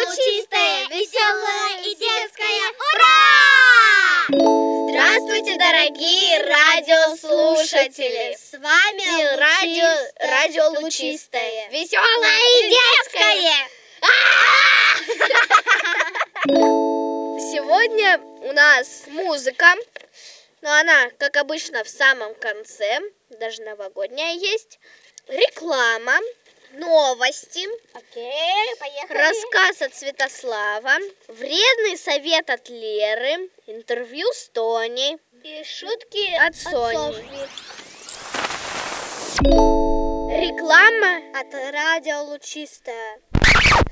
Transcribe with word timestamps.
лучистая, 0.00 0.88
веселая 0.88 1.82
и 1.84 1.94
детская. 1.94 2.72
Ура! 2.94 4.24
Здравствуйте, 4.88 5.58
дорогие 5.58 6.38
радиослушатели! 6.42 8.34
С 8.34 8.52
вами 8.52 9.36
радио, 9.36 9.90
радио 10.20 10.80
лучистая, 10.80 11.68
веселая 11.70 12.44
и 12.60 12.70
детская. 12.70 13.68
Сегодня 17.52 18.20
у 18.42 18.52
нас 18.52 19.04
музыка, 19.08 19.74
но 20.62 20.72
она, 20.72 21.10
как 21.18 21.36
обычно, 21.36 21.84
в 21.84 21.88
самом 21.88 22.34
конце, 22.36 23.00
даже 23.28 23.62
новогодняя 23.62 24.34
есть. 24.34 24.78
Реклама, 25.28 26.18
новости, 26.72 27.66
Окей, 27.94 28.76
поехали. 28.78 29.18
рассказ 29.18 29.82
от 29.82 29.94
Святослава, 29.94 30.96
вредный 31.28 31.96
совет 31.96 32.48
от 32.50 32.68
Леры, 32.68 33.50
интервью 33.66 34.26
с 34.32 34.48
Тоней 34.48 35.18
И 35.42 35.64
шутки 35.64 36.34
от 36.36 36.54
Сони. 36.56 36.94
Софьи. 36.94 37.48
Реклама 40.40 41.38
От 41.38 41.52
радио 41.72 42.22
Лучистая. 42.24 43.18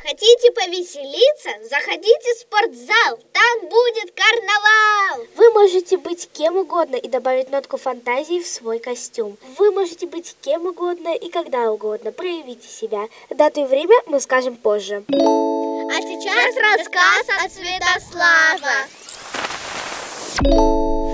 Хотите 0.03 0.53
повеселиться? 0.53 1.51
Заходите 1.69 2.35
в 2.35 2.39
спортзал, 2.39 3.19
там 3.33 3.69
будет 3.69 4.13
карнавал. 4.15 5.27
Вы 5.35 5.51
можете 5.51 5.97
быть 5.97 6.29
кем 6.33 6.57
угодно 6.57 6.97
и 6.97 7.09
добавить 7.09 7.51
нотку 7.51 7.79
фантазии 7.79 8.41
в 8.41 8.47
свой 8.47 8.79
костюм. 8.79 9.37
Вы 9.59 9.73
можете 9.73 10.07
быть 10.07 10.37
кем 10.41 10.67
угодно 10.67 11.15
и 11.15 11.29
когда 11.31 11.73
угодно. 11.73 12.13
Проявите 12.13 12.69
себя. 12.69 13.09
Дату 13.31 13.63
и 13.63 13.65
время 13.65 13.97
мы 14.07 14.21
скажем 14.21 14.57
позже. 14.57 15.05
А 15.09 15.97
сейчас 16.01 16.57
рассказ 16.57 17.27
от 17.45 17.53
Святослава. 17.53 18.87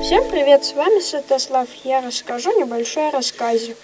Всем 0.02 0.30
привет, 0.30 0.64
с 0.64 0.74
вами 0.74 1.00
Святослав. 1.00 1.68
Я 1.84 2.02
расскажу 2.02 2.52
небольшой 2.60 3.08
рассказик. 3.08 3.78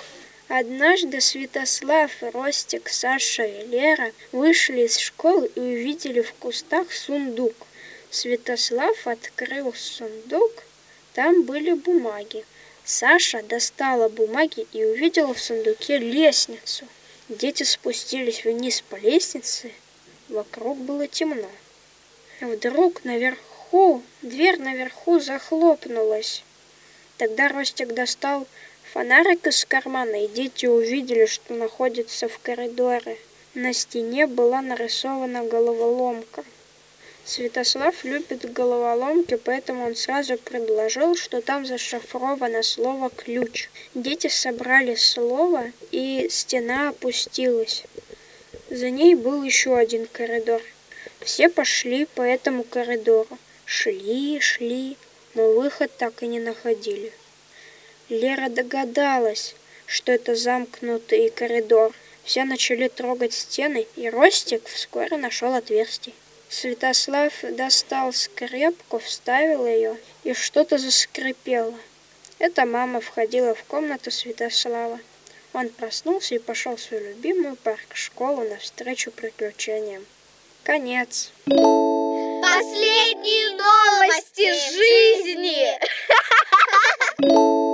Однажды 0.52 1.20
Святослав, 1.20 2.10
Ростик, 2.34 2.88
Саша 2.88 3.44
и 3.44 3.68
Лера 3.68 4.10
вышли 4.32 4.80
из 4.80 4.98
школы 4.98 5.48
и 5.54 5.60
увидели 5.60 6.22
в 6.22 6.32
кустах 6.32 6.90
сундук. 6.90 7.54
Святослав 8.10 9.06
открыл 9.06 9.72
сундук, 9.72 10.64
там 11.14 11.44
были 11.44 11.74
бумаги. 11.74 12.44
Саша 12.84 13.44
достала 13.44 14.08
бумаги 14.08 14.66
и 14.72 14.84
увидела 14.84 15.34
в 15.34 15.40
сундуке 15.40 15.98
лестницу. 15.98 16.84
Дети 17.28 17.62
спустились 17.62 18.44
вниз 18.44 18.80
по 18.80 18.96
лестнице, 18.96 19.70
вокруг 20.28 20.78
было 20.78 21.06
темно. 21.06 21.48
Вдруг 22.40 23.04
наверху, 23.04 24.02
дверь 24.20 24.58
наверху 24.58 25.20
захлопнулась. 25.20 26.42
Тогда 27.18 27.46
Ростик 27.46 27.94
достал 27.94 28.48
фонарик 28.92 29.46
из 29.46 29.64
кармана, 29.64 30.24
и 30.24 30.28
дети 30.28 30.66
увидели, 30.66 31.26
что 31.26 31.54
находится 31.54 32.28
в 32.28 32.38
коридоре. 32.40 33.18
На 33.54 33.72
стене 33.72 34.26
была 34.26 34.62
нарисована 34.62 35.44
головоломка. 35.44 36.44
Святослав 37.24 38.04
любит 38.04 38.52
головоломки, 38.52 39.36
поэтому 39.36 39.86
он 39.86 39.94
сразу 39.94 40.36
предложил, 40.36 41.14
что 41.14 41.40
там 41.40 41.64
зашифровано 41.64 42.62
слово 42.62 43.10
«ключ». 43.10 43.68
Дети 43.94 44.26
собрали 44.26 44.96
слово, 44.96 45.66
и 45.92 46.26
стена 46.30 46.88
опустилась. 46.88 47.84
За 48.70 48.90
ней 48.90 49.14
был 49.14 49.42
еще 49.44 49.76
один 49.76 50.06
коридор. 50.06 50.62
Все 51.20 51.48
пошли 51.48 52.06
по 52.06 52.22
этому 52.22 52.64
коридору. 52.64 53.38
Шли, 53.64 54.40
шли, 54.40 54.96
но 55.34 55.52
выход 55.52 55.92
так 55.96 56.22
и 56.22 56.26
не 56.26 56.40
находили. 56.40 57.12
Лера 58.10 58.48
догадалась, 58.48 59.54
что 59.86 60.10
это 60.10 60.34
замкнутый 60.34 61.30
коридор. 61.30 61.94
Все 62.24 62.44
начали 62.44 62.88
трогать 62.88 63.32
стены, 63.32 63.86
и 63.94 64.10
Ростик 64.10 64.66
вскоре 64.68 65.16
нашел 65.16 65.54
отверстие. 65.54 66.14
Святослав 66.48 67.32
достал 67.42 68.12
скрепку, 68.12 68.98
вставил 68.98 69.64
ее, 69.64 69.96
и 70.24 70.34
что-то 70.34 70.76
заскрипело. 70.76 71.78
Это 72.40 72.66
мама 72.66 73.00
входила 73.00 73.54
в 73.54 73.62
комнату 73.62 74.10
Святослава. 74.10 74.98
Он 75.52 75.68
проснулся 75.68 76.34
и 76.34 76.40
пошел 76.40 76.74
в 76.74 76.80
свою 76.80 77.10
любимую 77.10 77.54
парк-школу 77.56 78.42
навстречу 78.42 79.12
приключениям. 79.12 80.04
Конец. 80.64 81.30
Последние 82.42 83.50
новости 83.56 84.52
жизни. 84.72 85.78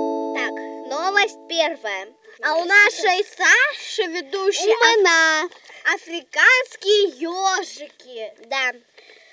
Новость 1.27 1.47
первая. 1.49 2.13
А 2.41 2.55
у 2.55 2.63
нашей 2.63 3.23
Саши 3.25 4.03
ведущей 4.03 4.73
Умана. 4.73 5.49
африканские 5.93 7.09
ежики, 7.19 8.33
да, 8.45 8.71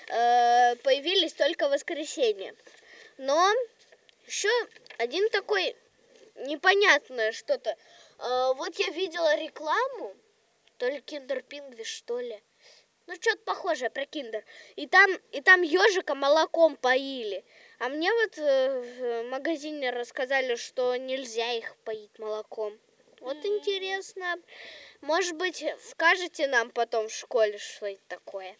э, 0.09 0.75
появились 0.77 1.33
только 1.33 1.67
в 1.67 1.71
воскресенье. 1.71 2.53
Но 3.17 3.49
еще 4.27 4.49
один 4.97 5.29
такой 5.29 5.75
непонятное 6.47 7.31
что-то. 7.31 7.69
Э, 8.19 8.53
вот 8.55 8.75
я 8.75 8.89
видела 8.89 9.37
рекламу, 9.37 10.13
то 10.77 10.87
ли 10.87 10.99
киндер 10.99 11.43
пингвиш, 11.43 11.87
что 11.87 12.19
ли. 12.19 12.41
Ну, 13.07 13.15
что-то 13.15 13.37
похожее 13.45 13.89
про 13.89 14.05
киндер. 14.05 14.43
И 14.75 14.87
там, 14.87 15.11
и 15.31 15.39
там 15.39 15.61
ежика 15.61 16.13
молоком 16.13 16.75
поили. 16.75 17.45
А 17.79 17.89
мне 17.89 18.11
вот 18.11 18.37
э, 18.37 18.81
в 18.99 19.29
магазине 19.29 19.89
рассказали, 19.91 20.55
что 20.55 20.95
нельзя 20.95 21.51
их 21.53 21.75
поить 21.77 22.17
молоком. 22.17 22.77
Вот 23.19 23.37
интересно. 23.43 24.35
Может 25.01 25.35
быть, 25.35 25.65
скажете 25.89 26.47
нам 26.47 26.69
потом 26.69 27.07
в 27.09 27.13
школе, 27.13 27.57
что 27.57 27.87
это 27.87 28.01
такое? 28.07 28.55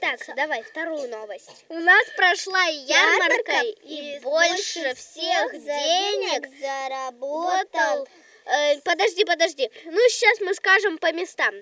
Так, 0.00 0.20
давай 0.36 0.62
вторую 0.62 1.08
новость. 1.08 1.64
У 1.68 1.78
нас 1.78 2.06
прошла 2.16 2.62
ярмарка, 2.64 3.62
и 3.82 4.20
больше 4.20 4.94
всех 4.94 5.52
денег 5.52 6.46
заработал. 6.60 8.06
Э, 8.44 8.78
подожди, 8.82 9.24
подожди. 9.24 9.70
Ну, 9.84 9.98
сейчас 10.08 10.40
мы 10.40 10.54
скажем 10.54 10.98
по 10.98 11.12
местам. 11.12 11.54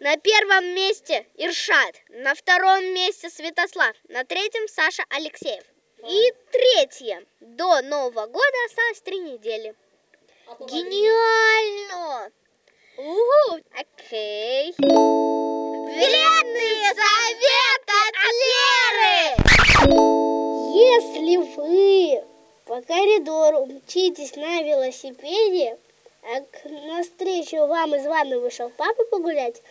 На 0.00 0.16
первом 0.16 0.66
месте 0.74 1.26
Иршат, 1.36 1.94
на 2.08 2.34
втором 2.34 2.84
месте 2.92 3.30
Святослав, 3.30 3.94
на 4.08 4.24
третьем 4.24 4.68
Саша 4.68 5.04
Алексеев. 5.08 5.64
И 6.06 6.32
третье. 6.52 7.24
До 7.40 7.80
Нового 7.82 8.26
года 8.26 8.56
осталось 8.66 9.00
три 9.00 9.18
недели. 9.18 9.74
Гениально! 10.60 12.30
Угу. 12.96 13.60
Окей. 13.74 14.74
Вредный 14.78 16.74
совет 16.94 17.84
от 17.86 18.14
Леры! 18.42 19.18
Если 20.74 21.36
вы 21.56 22.24
по 22.64 22.80
коридору 22.82 23.66
мчитесь 23.66 24.36
на 24.36 24.62
велосипеде, 24.62 25.78
а 26.22 26.40
к- 26.40 26.64
навстречу 26.64 27.66
вам 27.66 27.94
из 27.94 28.04
ванны 28.06 28.38
вышел 28.38 28.70
папа 28.76 29.04
погулять, 29.04 29.62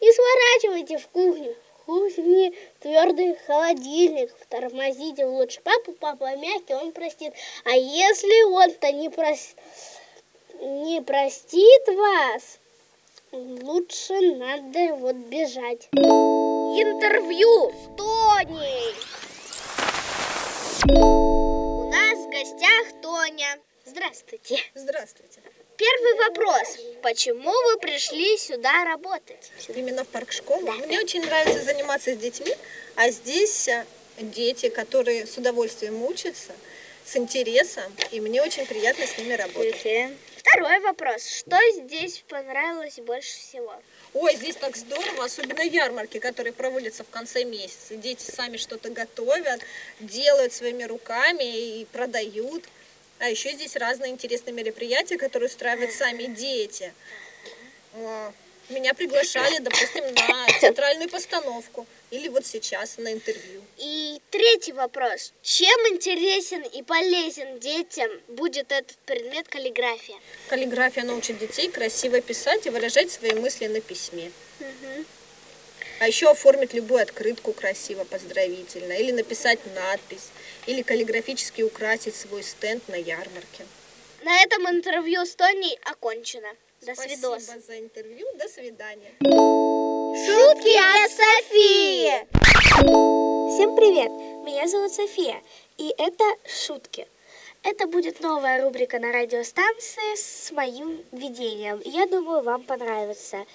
не 0.00 0.12
сворачивайте 0.12 0.98
в 0.98 1.06
кухню. 1.08 1.54
В 1.84 1.86
кухне 1.86 2.52
твердый 2.80 3.36
холодильник. 3.46 4.32
Тормозите 4.48 5.26
лучше 5.26 5.60
папу, 5.60 5.92
папа 5.92 6.34
мягкий, 6.34 6.72
он 6.72 6.92
простит. 6.92 7.34
А 7.64 7.72
если 7.72 8.44
он-то 8.44 8.90
не, 8.90 9.08
прос- 9.08 9.54
не 10.60 11.02
простит 11.02 11.86
вас, 11.88 12.58
лучше 13.32 14.18
надо 14.36 14.94
вот 14.94 15.16
бежать. 15.16 15.88
Интервью 15.92 17.70
с 17.70 17.96
Тоней. 17.98 18.94
У 20.88 21.90
нас 21.90 22.18
в 22.18 22.30
гостях 22.30 23.02
Тоня. 23.02 23.58
Здравствуйте. 23.84 24.58
Здравствуйте. 24.74 25.42
Первый 25.76 26.28
вопрос. 26.28 26.78
Почему 27.02 27.50
вы 27.50 27.78
пришли 27.78 28.36
сюда 28.38 28.84
работать? 28.84 29.50
Именно 29.74 30.04
в 30.04 30.08
парк 30.08 30.30
школу. 30.30 30.70
Мне 30.86 31.00
очень 31.00 31.24
нравится 31.24 31.62
заниматься 31.62 32.14
с 32.14 32.16
детьми, 32.16 32.54
а 32.94 33.10
здесь 33.10 33.66
э, 33.66 33.84
дети, 34.18 34.68
которые 34.68 35.26
с 35.26 35.36
удовольствием 35.36 36.00
учатся, 36.04 36.52
с 37.04 37.16
интересом, 37.16 37.92
и 38.12 38.20
мне 38.20 38.40
очень 38.40 38.66
приятно 38.66 39.04
с 39.04 39.18
ними 39.18 39.32
работать. 39.32 40.14
Второй 40.36 40.78
вопрос. 40.80 41.26
Что 41.26 41.58
здесь 41.72 42.22
понравилось 42.28 43.00
больше 43.00 43.36
всего? 43.36 43.74
Ой, 44.12 44.36
здесь 44.36 44.54
так 44.54 44.76
здорово, 44.76 45.24
особенно 45.24 45.62
ярмарки, 45.62 46.20
которые 46.20 46.52
проводятся 46.52 47.02
в 47.02 47.08
конце 47.08 47.42
месяца. 47.42 47.96
Дети 47.96 48.30
сами 48.30 48.58
что-то 48.58 48.90
готовят, 48.90 49.60
делают 49.98 50.52
своими 50.52 50.84
руками 50.84 51.80
и 51.80 51.84
продают. 51.86 52.62
А 53.24 53.28
еще 53.30 53.52
здесь 53.52 53.74
разные 53.76 54.12
интересные 54.12 54.52
мероприятия, 54.52 55.16
которые 55.16 55.48
устраивают 55.48 55.92
сами 55.92 56.24
дети. 56.24 56.92
О, 57.94 58.30
Меня 58.68 58.92
приглашали, 58.92 59.60
допустим, 59.60 60.04
на 60.12 60.46
театральную 60.60 61.08
постановку. 61.08 61.86
Или 62.10 62.28
вот 62.28 62.44
сейчас 62.44 62.98
на 62.98 63.10
интервью. 63.14 63.62
И 63.78 64.20
третий 64.30 64.72
вопрос. 64.72 65.32
Чем 65.40 65.74
интересен 65.90 66.64
и 66.64 66.82
полезен 66.82 67.58
детям 67.60 68.10
будет 68.28 68.70
этот 68.70 68.98
предмет 69.06 69.48
каллиграфия? 69.48 70.16
Каллиграфия 70.50 71.04
научит 71.04 71.38
детей 71.38 71.70
красиво 71.70 72.20
писать 72.20 72.66
и 72.66 72.70
выражать 72.70 73.10
свои 73.10 73.32
мысли 73.32 73.68
на 73.68 73.80
письме. 73.80 74.30
А 76.00 76.06
еще 76.06 76.30
оформить 76.30 76.74
любую 76.74 77.02
открытку 77.02 77.52
красиво, 77.52 78.04
поздравительно. 78.04 78.92
Или 78.92 79.12
написать 79.12 79.60
надпись. 79.74 80.30
Или 80.66 80.82
каллиграфически 80.82 81.62
украсить 81.62 82.16
свой 82.16 82.42
стенд 82.42 82.86
на 82.88 82.96
ярмарке. 82.96 83.64
На 84.24 84.42
этом 84.42 84.68
интервью 84.68 85.24
с 85.24 85.34
Тоней 85.34 85.78
окончено. 85.84 86.48
До 86.80 86.94
Спасибо 86.94 87.38
свидос. 87.38 87.42
за 87.66 87.78
интервью. 87.78 88.26
До 88.36 88.48
свидания. 88.48 89.12
Шутки 89.20 90.76
от 90.76 91.10
Софии! 91.10 92.26
Всем 93.54 93.74
привет! 93.76 94.10
Меня 94.44 94.68
зовут 94.68 94.92
София, 94.92 95.42
и 95.76 95.94
это 95.98 96.24
«Шутки». 96.46 97.06
Это 97.62 97.86
будет 97.86 98.20
новая 98.20 98.62
рубрика 98.62 98.98
на 98.98 99.10
радиостанции 99.10 100.16
с 100.16 100.50
моим 100.52 101.02
видением. 101.12 101.80
Я 101.84 102.06
думаю, 102.06 102.42
вам 102.42 102.62
понравится. 102.62 103.46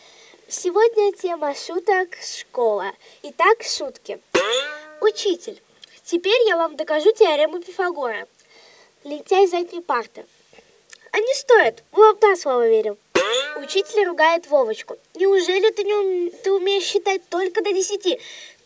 Сегодня 0.51 1.11
тема 1.13 1.53
шуток 1.53 2.07
«Школа». 2.23 2.91
Итак, 3.21 3.61
шутки. 3.61 4.19
Учитель, 4.99 5.61
теперь 6.03 6.47
я 6.47 6.57
вам 6.57 6.75
докажу 6.75 7.11
теорему 7.11 7.59
Пифагора. 7.59 8.27
Лентяй 9.03 9.45
задней 9.45 9.81
парты. 9.81 10.25
А 11.11 11.19
не 11.19 11.33
стоит, 11.35 11.83
мы 11.91 11.99
вам 12.03 12.17
на 12.19 12.35
слово 12.35 12.67
верим. 12.67 12.97
Учитель 13.57 14.07
ругает 14.07 14.47
Вовочку. 14.47 14.97
Неужели 15.13 15.69
ты, 15.69 15.83
не 15.83 15.93
ум- 15.93 16.31
ты 16.43 16.51
умеешь 16.51 16.83
считать 16.83 17.21
только 17.29 17.61
до 17.61 17.71
десяти? 17.71 18.19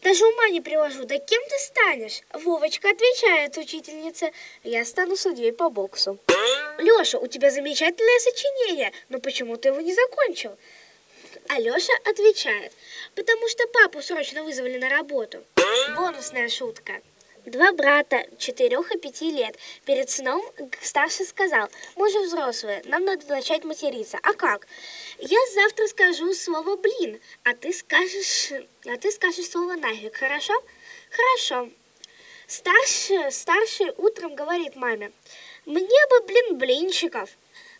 Даже 0.03 0.25
ума 0.25 0.47
не 0.47 0.61
приложу. 0.61 1.03
Да 1.03 1.17
кем 1.17 1.41
ты 1.49 1.59
станешь? 1.59 2.21
Вовочка 2.31 2.91
отвечает 2.91 3.57
учительнице. 3.57 4.31
Я 4.63 4.85
стану 4.85 5.17
судьей 5.17 5.51
по 5.51 5.69
боксу. 5.69 6.17
Леша, 6.77 7.19
у 7.19 7.27
тебя 7.27 7.51
замечательное 7.51 8.19
сочинение, 8.19 8.93
но 9.09 9.19
почему 9.19 9.57
ты 9.57 9.67
его 9.67 9.81
не 9.81 9.93
закончил? 9.93 10.57
Алеша 11.49 11.93
отвечает, 12.05 12.71
потому 13.15 13.47
что 13.49 13.67
папу 13.67 14.01
срочно 14.01 14.43
вызвали 14.43 14.77
на 14.77 14.89
работу. 14.89 15.43
Бонусная 15.95 16.49
шутка. 16.49 17.01
Два 17.45 17.73
брата, 17.73 18.25
четырех 18.37 18.89
и 18.93 18.97
пяти 18.97 19.29
лет, 19.29 19.57
перед 19.85 20.09
сном 20.09 20.41
старший 20.81 21.25
сказал, 21.25 21.67
мы 21.97 22.09
же 22.09 22.21
взрослые, 22.21 22.81
нам 22.85 23.03
надо 23.03 23.27
начать 23.27 23.65
материться. 23.65 24.17
А 24.23 24.31
как? 24.33 24.65
Я 25.19 25.39
завтра 25.53 25.87
скажу 25.87 26.33
слово 26.33 26.77
«блин», 26.77 27.19
а 27.43 27.53
ты 27.53 27.73
скажешь, 27.73 28.53
а 28.85 28.97
ты 28.97 29.11
скажешь 29.11 29.49
слово 29.49 29.73
«нафиг», 29.73 30.15
хорошо? 30.15 30.53
Хорошо. 31.09 31.69
Старший, 32.47 33.29
старший 33.29 33.91
утром 33.97 34.35
говорит 34.35 34.77
маме, 34.77 35.11
мне 35.65 36.07
бы, 36.09 36.21
блин, 36.25 36.57
блинчиков. 36.57 37.29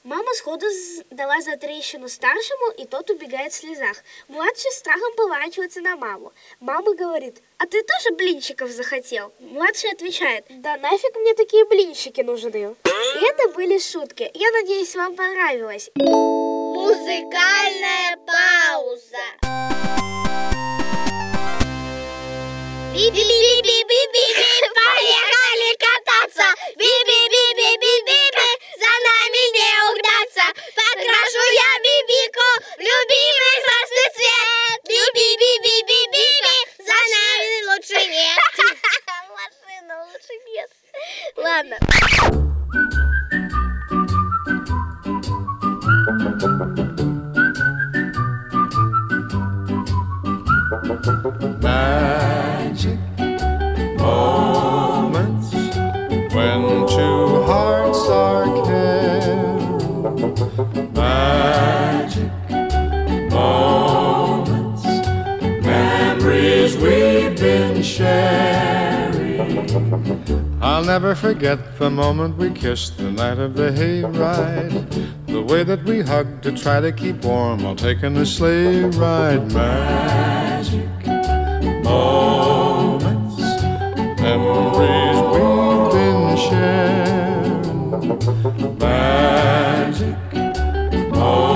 Мама 0.04 0.34
сходу 0.34 0.66
дала 1.12 1.40
за 1.40 1.56
трещину 1.56 2.10
старшему, 2.10 2.72
и 2.78 2.86
тот 2.86 3.10
убегает 3.10 3.54
в 3.54 3.56
слезах. 3.56 4.04
Младший 4.28 4.70
страхом 4.72 5.14
поворачивается 5.16 5.80
на 5.80 5.96
маму. 5.96 6.34
Мама 6.60 6.94
говорит, 6.94 7.42
а 7.58 7.66
ты 7.66 7.82
тоже 7.84 8.14
блинчиков 8.14 8.70
захотел? 8.70 9.32
Младший 9.40 9.92
отвечает, 9.92 10.44
да 10.50 10.76
нафиг 10.76 11.16
мне 11.16 11.34
такие 11.36 11.64
блинчики 11.64 12.20
нужны. 12.20 12.76
И 12.84 13.26
это 13.30 13.48
были 13.56 13.80
шутки. 13.80 14.30
Я 14.34 14.52
надеюсь, 14.52 14.94
вам 14.94 15.16
понравилось. 15.16 15.90
Музыкальная 15.96 16.98
пауза. 18.28 19.24
Би-би-би-би-би-би, 22.94 24.26
поехали 24.76 25.78
кататься. 25.78 26.53
I'll 69.74 70.84
never 70.84 71.16
forget 71.16 71.80
the 71.80 71.90
moment 71.90 72.38
we 72.38 72.52
kissed 72.52 72.98
the 72.98 73.12
night 73.12 73.40
of 73.40 73.56
the 73.56 73.72
hayride. 73.72 75.26
The 75.26 75.42
way 75.42 75.64
that 75.64 75.84
we 75.84 76.02
hugged 76.02 76.44
to 76.44 76.52
try 76.52 76.80
to 76.80 76.92
keep 76.92 77.26
warm 77.26 77.64
while 77.64 77.76
taking 77.76 78.14
the 78.14 78.24
sleigh 78.24 78.84
ride. 78.84 79.52
Magic 79.52 81.08
moments, 81.84 83.40
memories 84.22 85.20
we've 85.34 85.92
been 85.98 86.38
sharing. 86.38 87.58
Magic 88.78 90.34
moments 91.10 91.53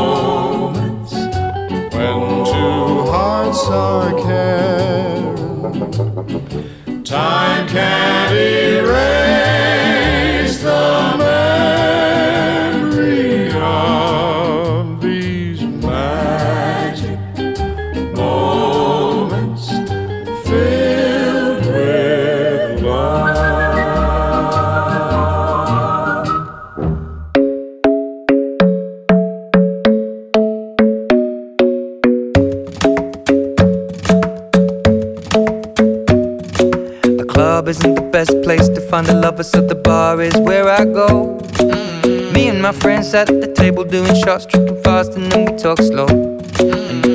to 39.38 39.44
find 39.44 39.64
a 39.64 39.68
lover, 39.68 39.68
so 39.68 39.68
the 39.68 39.76
bar 39.76 40.22
is 40.22 40.36
where 40.38 40.70
I 40.70 40.86
go. 40.86 41.38
Mm. 41.60 42.34
Me 42.34 42.48
and 42.50 42.62
my 42.62 42.72
friends 42.72 43.14
at 43.14 43.28
the 43.28 43.54
table 43.54 43.84
doing 43.84 44.16
shots, 44.16 44.46
tripping 44.46 44.82
fast, 44.84 45.14
and 45.14 45.32
then 45.32 45.52
we 45.52 45.58
talk 45.58 45.80
slow. 45.80 46.27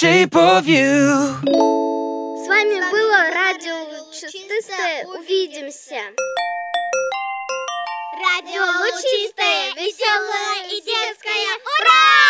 Shape 0.00 0.36
of 0.36 0.68
you. 0.68 1.34
С 1.42 2.46
вами 2.46 2.78
было 2.92 3.18
радио 3.34 3.78
Чистое. 4.12 5.04
Увидимся. 5.06 5.98
Радио 8.14 8.62
лучистое, 8.62 9.74
веселое 9.74 10.68
и 10.70 10.80
детское. 10.82 11.50
Ура! 11.80 12.27